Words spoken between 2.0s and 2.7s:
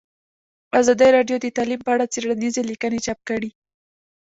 څېړنیزې